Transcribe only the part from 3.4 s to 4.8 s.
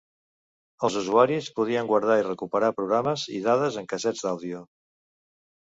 i dades en cassets d'àudio.